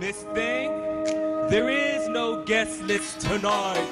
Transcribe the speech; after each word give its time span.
Miss 0.00 0.24
there 1.50 1.68
is 1.68 2.08
no 2.08 2.42
guest 2.46 2.80
list 2.86 3.20
tonight. 3.20 3.84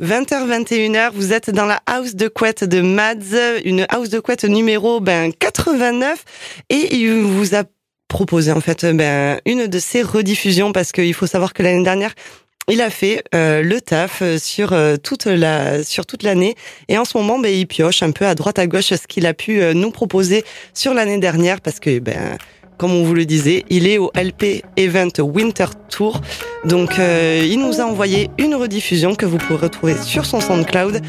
20h21h, 0.00 1.12
vous 1.14 1.32
êtes 1.32 1.50
dans 1.50 1.66
la 1.66 1.80
house 1.86 2.16
de 2.16 2.26
couette 2.26 2.64
de 2.64 2.80
Mads, 2.80 3.60
une 3.64 3.86
house 3.88 4.08
de 4.08 4.18
couette 4.18 4.44
numéro 4.44 4.98
ben 4.98 5.30
89 5.32 6.24
et 6.70 6.96
il 6.96 7.12
vous 7.22 7.54
a 7.54 7.62
proposé 8.08 8.50
en 8.50 8.60
fait 8.60 8.84
ben 8.84 9.40
une 9.46 9.68
de 9.68 9.78
ses 9.78 10.02
rediffusions 10.02 10.72
parce 10.72 10.90
qu'il 10.90 11.14
faut 11.14 11.28
savoir 11.28 11.52
que 11.52 11.62
l'année 11.62 11.84
dernière 11.84 12.14
il 12.68 12.80
a 12.80 12.90
fait 12.90 13.24
euh, 13.34 13.62
le 13.62 13.80
taf 13.80 14.22
sur 14.38 14.72
euh, 14.72 14.96
toute 14.96 15.26
la 15.26 15.82
sur 15.84 16.06
toute 16.06 16.22
l'année 16.22 16.54
et 16.88 16.96
en 16.96 17.04
ce 17.04 17.16
moment 17.16 17.38
ben 17.38 17.52
il 17.52 17.66
pioche 17.66 18.02
un 18.02 18.10
peu 18.10 18.26
à 18.26 18.34
droite 18.34 18.58
à 18.58 18.66
gauche 18.66 18.94
ce 18.94 19.06
qu'il 19.06 19.26
a 19.26 19.34
pu 19.34 19.60
euh, 19.60 19.74
nous 19.74 19.90
proposer 19.90 20.44
sur 20.72 20.94
l'année 20.94 21.18
dernière 21.18 21.60
parce 21.60 21.78
que 21.78 21.98
ben 21.98 22.38
comme 22.76 22.90
on 22.90 23.04
vous 23.04 23.14
le 23.14 23.24
disait, 23.24 23.64
il 23.70 23.86
est 23.86 23.98
au 23.98 24.10
LP 24.16 24.64
Event 24.76 25.12
Winter 25.20 25.66
Tour. 25.88 26.20
Donc 26.64 26.98
il 26.98 27.56
nous 27.60 27.80
a 27.80 27.84
envoyé 27.84 28.30
une 28.36 28.56
rediffusion 28.56 29.14
que 29.14 29.24
vous 29.24 29.38
pourrez 29.38 29.66
retrouver 29.66 29.94
sur 29.96 30.26
son 30.26 30.40
SoundCloud. 30.40 31.00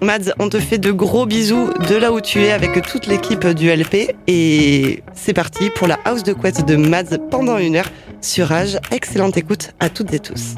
Mads, 0.00 0.32
on 0.38 0.48
te 0.48 0.60
fait 0.60 0.78
de 0.78 0.92
gros 0.92 1.26
bisous 1.26 1.70
de 1.88 1.96
là 1.96 2.12
où 2.12 2.20
tu 2.20 2.40
es 2.40 2.52
avec 2.52 2.80
toute 2.86 3.08
l'équipe 3.08 3.48
du 3.48 3.68
LP 3.68 4.14
et 4.28 5.02
c'est 5.12 5.34
parti 5.34 5.70
pour 5.70 5.88
la 5.88 5.98
house 6.04 6.22
de 6.22 6.32
couette 6.32 6.64
de 6.64 6.76
Mads 6.76 7.18
pendant 7.32 7.58
une 7.58 7.74
heure 7.74 7.90
sur 8.20 8.46
Rage. 8.46 8.78
Excellente 8.92 9.36
écoute 9.36 9.72
à 9.80 9.88
toutes 9.88 10.14
et 10.14 10.20
tous. 10.20 10.54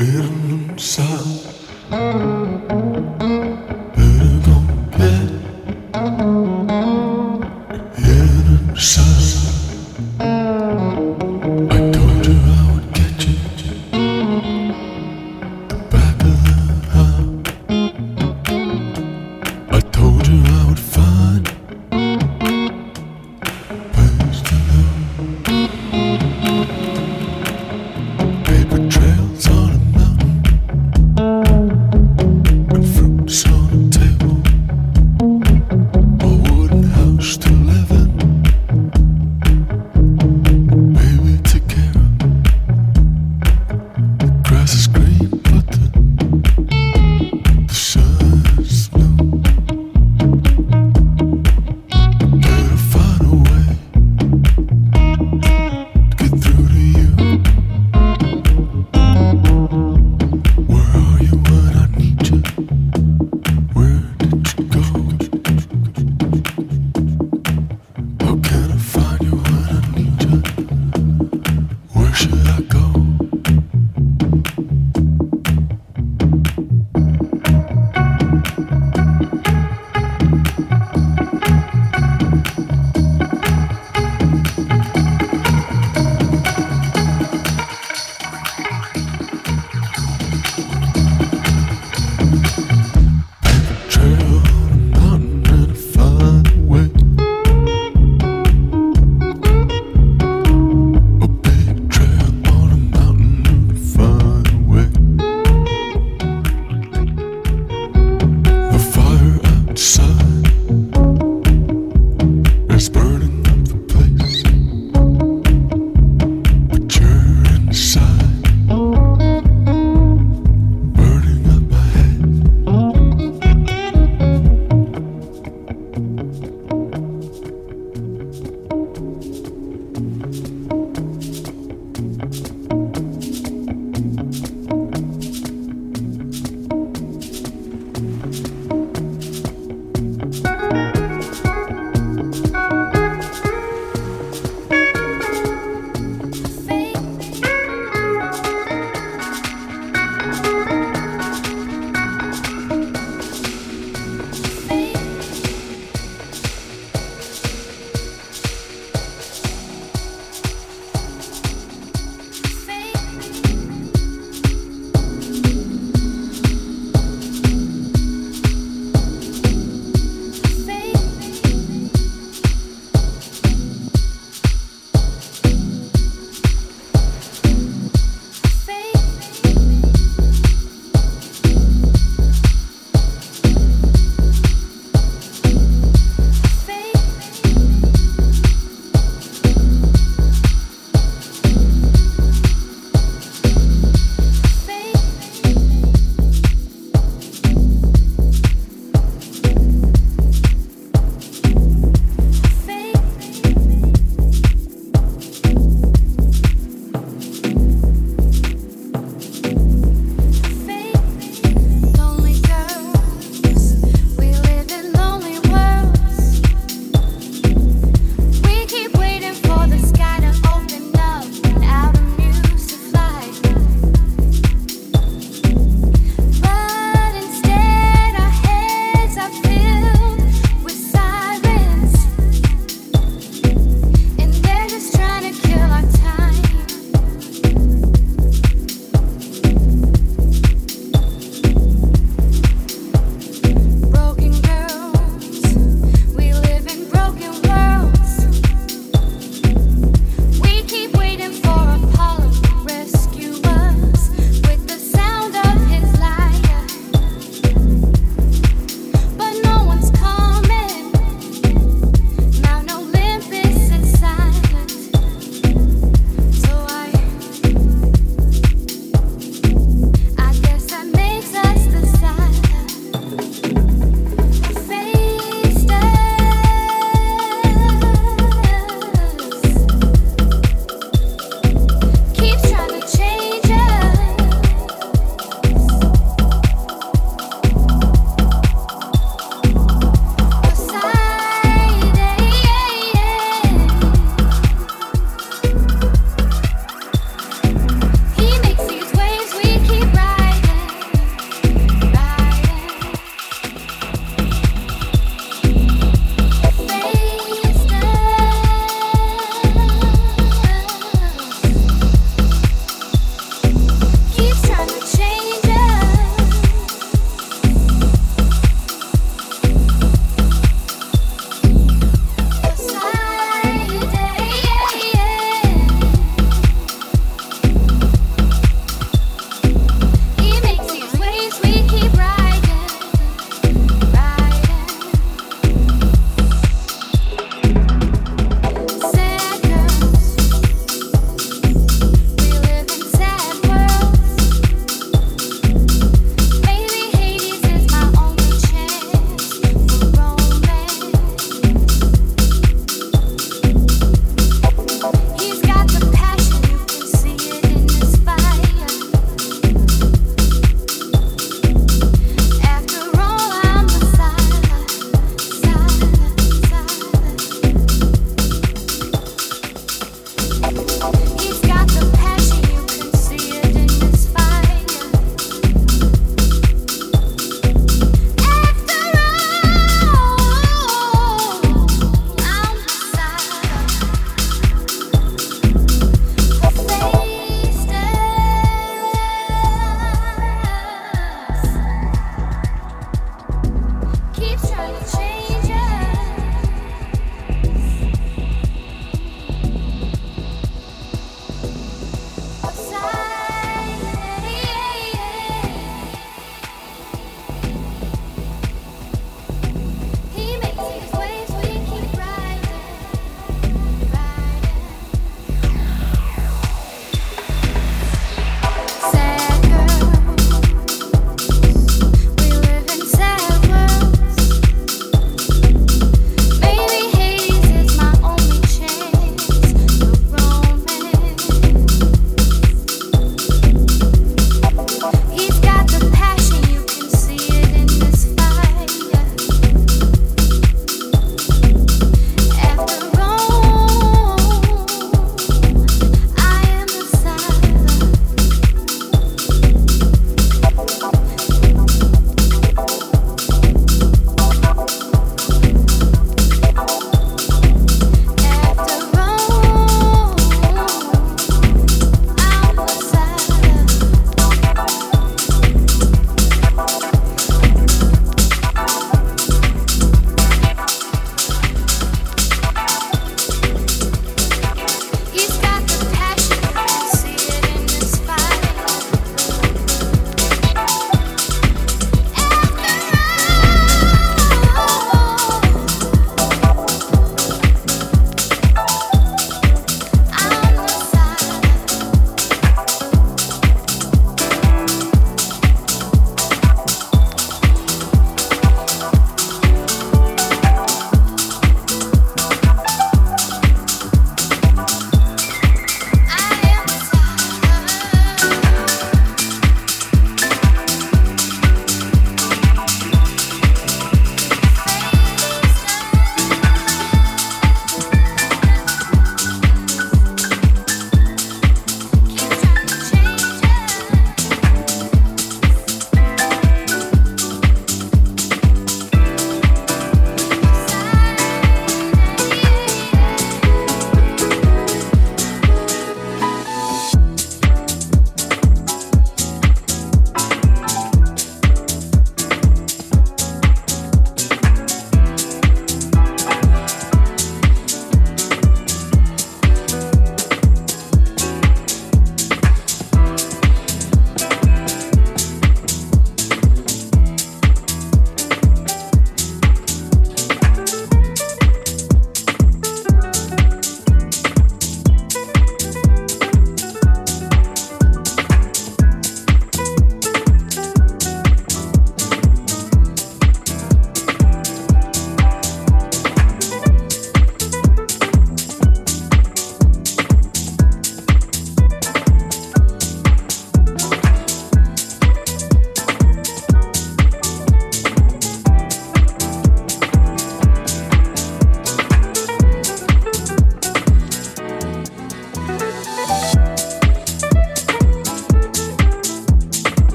Eu 0.00 0.22
não. 0.22 1.09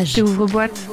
Rage. 0.00 0.22
ouvre 0.22 0.46
boîte. 0.46 0.88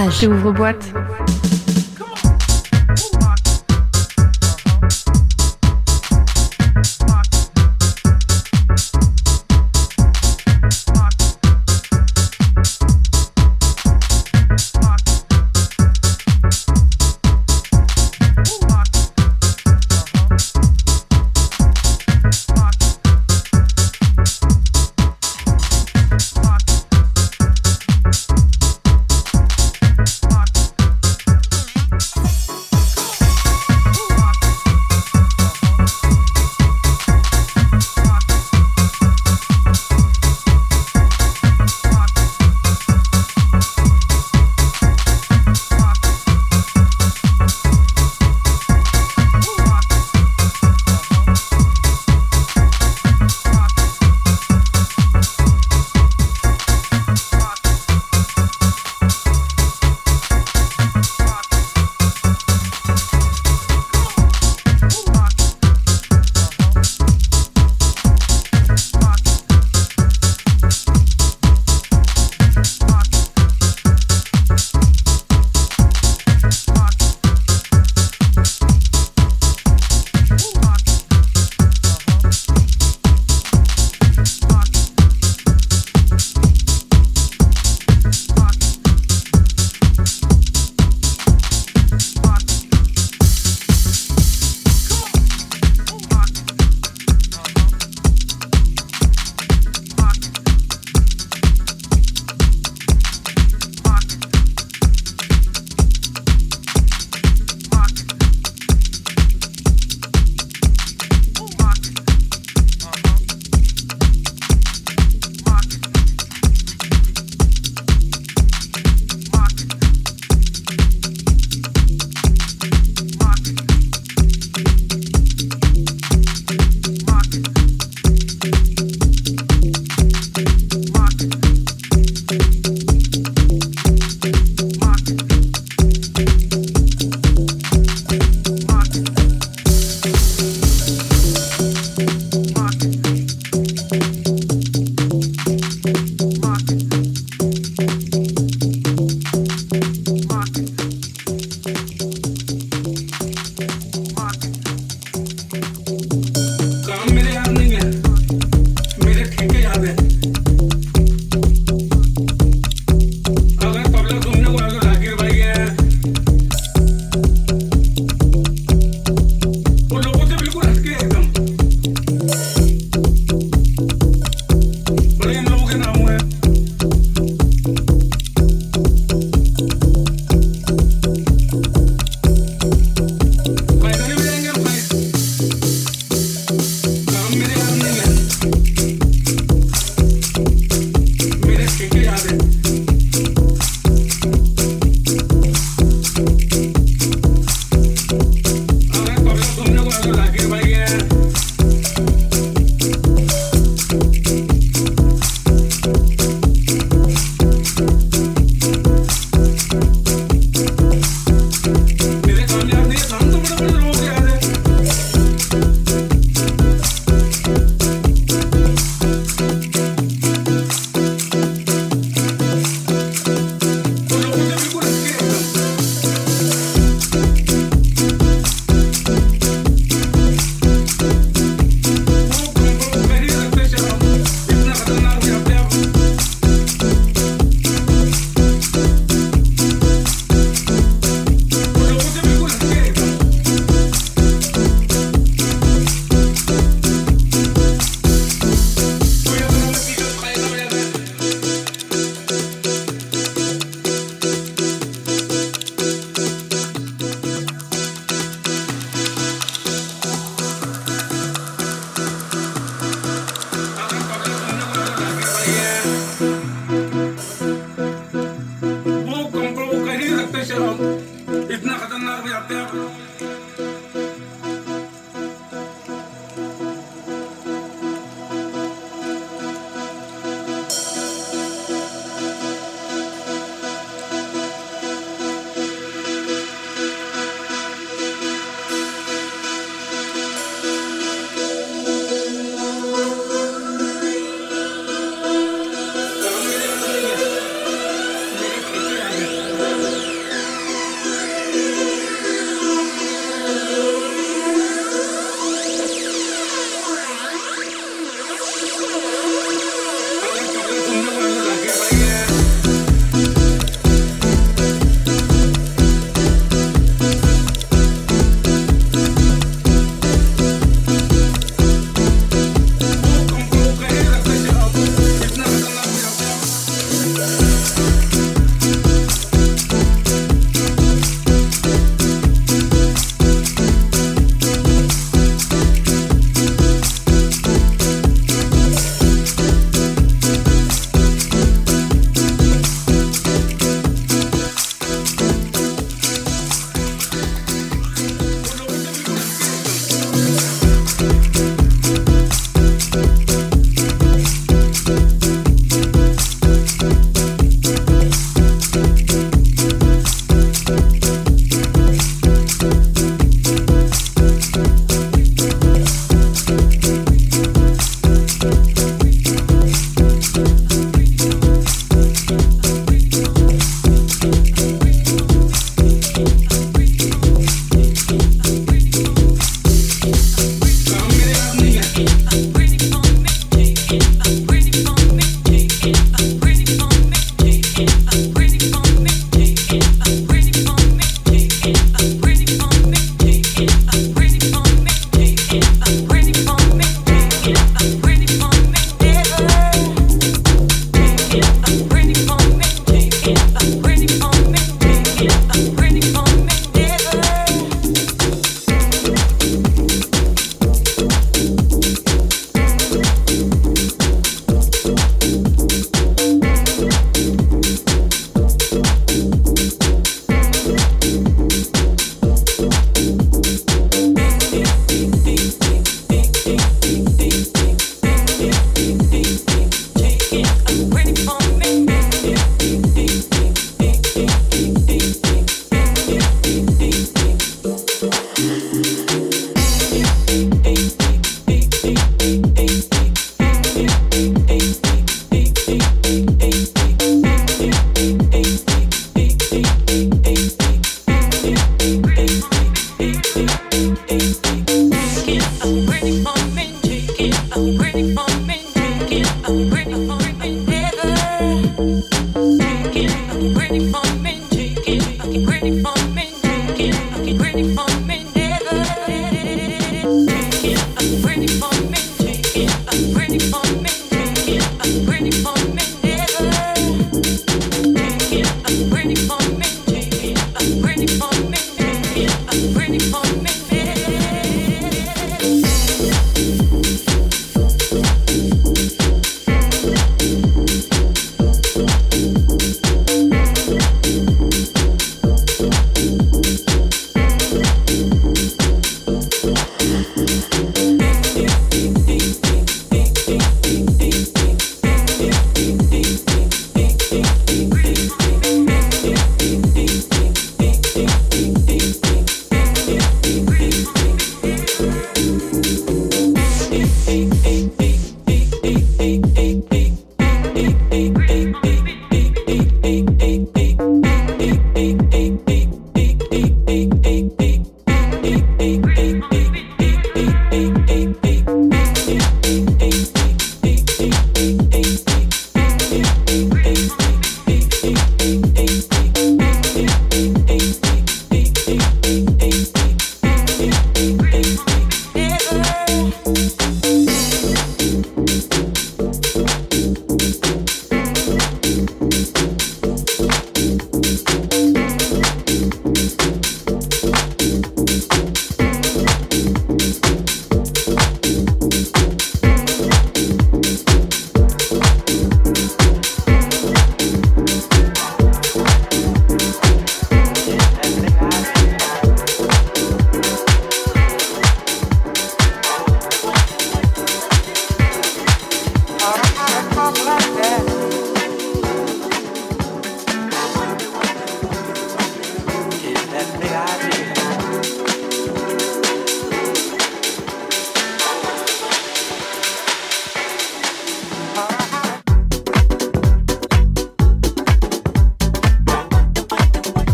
Rage. 0.00 0.26
ouvre 0.26 0.52
boîte. 0.52 0.94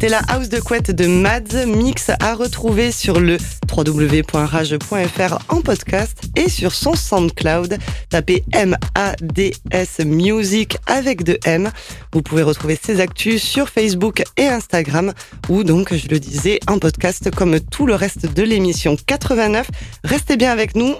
C'était 0.00 0.12
la 0.12 0.22
house 0.28 0.48
de 0.48 0.58
couette 0.60 0.90
de 0.90 1.06
Mads, 1.06 1.66
mix 1.66 2.10
à 2.20 2.34
retrouver 2.34 2.90
sur 2.90 3.20
le 3.20 3.36
www.rage.fr 3.70 5.38
en 5.50 5.60
podcast 5.60 6.22
et 6.36 6.48
sur 6.48 6.72
son 6.72 6.94
SoundCloud. 6.94 7.76
Tapez 8.08 8.42
M-A-D-S 8.54 9.98
Music 10.06 10.78
avec 10.86 11.22
de 11.22 11.38
M. 11.44 11.70
Vous 12.14 12.22
pouvez 12.22 12.42
retrouver 12.42 12.78
ses 12.82 12.98
actus 12.98 13.42
sur 13.42 13.68
Facebook 13.68 14.22
et 14.38 14.46
Instagram 14.46 15.12
ou 15.50 15.64
donc, 15.64 15.94
je 15.94 16.08
le 16.08 16.18
disais, 16.18 16.60
en 16.66 16.78
podcast 16.78 17.30
comme 17.30 17.60
tout 17.60 17.84
le 17.84 17.94
reste 17.94 18.24
de 18.24 18.42
l'émission 18.42 18.96
89. 19.04 19.68
Restez 20.04 20.38
bien 20.38 20.50
avec 20.50 20.76
nous. 20.76 20.94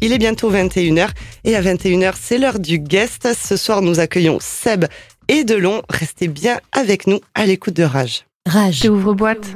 Il 0.00 0.14
est 0.14 0.18
bientôt 0.18 0.50
21h 0.50 1.10
et 1.44 1.56
à 1.56 1.60
21h, 1.60 2.14
c'est 2.18 2.38
l'heure 2.38 2.58
du 2.58 2.78
guest. 2.78 3.28
Ce 3.38 3.58
soir, 3.58 3.82
nous 3.82 4.00
accueillons 4.00 4.38
Seb 4.40 4.86
et 5.28 5.44
Delon. 5.44 5.82
Restez 5.90 6.28
bien 6.28 6.58
avec 6.72 7.06
nous 7.06 7.20
à 7.34 7.44
l'écoute 7.44 7.74
de 7.74 7.82
Rage. 7.82 8.25
Rage. 8.46 8.82
J'ouvre 8.84 9.12
boîte. 9.14 9.54